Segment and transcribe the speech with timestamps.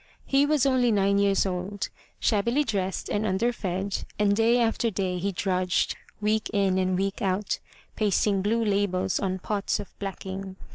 [0.25, 1.89] He was only nine years old,
[2.19, 7.21] shabbily dressed and under fed, and day after day he drudged, week in and week
[7.21, 7.59] out,
[7.95, 10.55] pasting blue labels on pots of blacking.